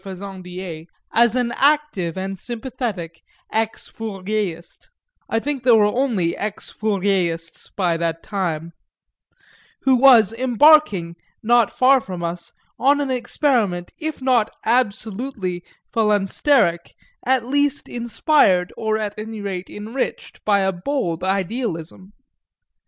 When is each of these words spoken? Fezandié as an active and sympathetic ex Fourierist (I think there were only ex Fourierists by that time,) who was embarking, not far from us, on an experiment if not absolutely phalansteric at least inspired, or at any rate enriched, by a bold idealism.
Fezandié 0.03 0.87
as 1.13 1.35
an 1.35 1.51
active 1.57 2.17
and 2.17 2.39
sympathetic 2.39 3.21
ex 3.53 3.87
Fourierist 3.87 4.87
(I 5.29 5.37
think 5.39 5.61
there 5.61 5.75
were 5.75 5.85
only 5.85 6.35
ex 6.35 6.71
Fourierists 6.73 7.69
by 7.75 7.97
that 7.97 8.23
time,) 8.23 8.71
who 9.83 9.95
was 9.95 10.33
embarking, 10.33 11.17
not 11.43 11.71
far 11.71 12.01
from 12.01 12.23
us, 12.23 12.51
on 12.79 12.99
an 12.99 13.11
experiment 13.11 13.93
if 13.99 14.23
not 14.23 14.49
absolutely 14.65 15.63
phalansteric 15.93 16.95
at 17.23 17.45
least 17.45 17.87
inspired, 17.87 18.73
or 18.75 18.97
at 18.97 19.13
any 19.19 19.39
rate 19.39 19.69
enriched, 19.69 20.43
by 20.43 20.61
a 20.61 20.71
bold 20.73 21.23
idealism. 21.23 22.13